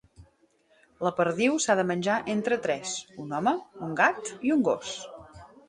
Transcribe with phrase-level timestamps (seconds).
[1.07, 2.95] La perdiu s'ha de menjar entre tres:
[3.27, 3.55] un home,
[3.89, 4.99] un gat i un gos.